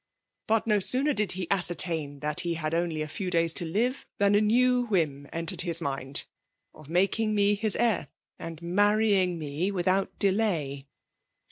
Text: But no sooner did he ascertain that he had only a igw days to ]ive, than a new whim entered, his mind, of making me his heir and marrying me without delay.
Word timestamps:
But 0.47 0.65
no 0.65 0.79
sooner 0.79 1.13
did 1.13 1.33
he 1.33 1.45
ascertain 1.51 2.21
that 2.21 2.39
he 2.39 2.55
had 2.55 2.73
only 2.73 3.03
a 3.03 3.07
igw 3.07 3.29
days 3.29 3.53
to 3.53 3.65
]ive, 3.71 4.07
than 4.17 4.33
a 4.33 4.41
new 4.41 4.87
whim 4.87 5.27
entered, 5.31 5.61
his 5.61 5.79
mind, 5.79 6.25
of 6.73 6.89
making 6.89 7.35
me 7.35 7.53
his 7.53 7.75
heir 7.75 8.07
and 8.39 8.59
marrying 8.63 9.37
me 9.37 9.69
without 9.71 10.17
delay. 10.17 10.87